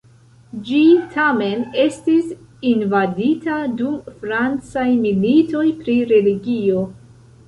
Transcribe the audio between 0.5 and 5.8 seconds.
Ĝi tamen estis invadita dum francaj militoj